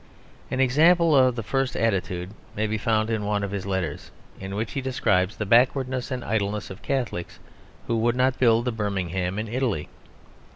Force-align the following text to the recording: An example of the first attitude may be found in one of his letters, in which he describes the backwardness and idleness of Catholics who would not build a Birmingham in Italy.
An 0.49 0.59
example 0.59 1.15
of 1.15 1.35
the 1.35 1.43
first 1.43 1.75
attitude 1.75 2.31
may 2.57 2.65
be 2.65 2.79
found 2.79 3.11
in 3.11 3.23
one 3.23 3.43
of 3.43 3.51
his 3.51 3.67
letters, 3.67 4.09
in 4.39 4.55
which 4.55 4.71
he 4.71 4.81
describes 4.81 5.35
the 5.37 5.45
backwardness 5.45 6.09
and 6.09 6.25
idleness 6.25 6.71
of 6.71 6.81
Catholics 6.81 7.37
who 7.85 7.95
would 7.97 8.15
not 8.15 8.39
build 8.39 8.67
a 8.67 8.71
Birmingham 8.71 9.37
in 9.37 9.47
Italy. 9.47 9.89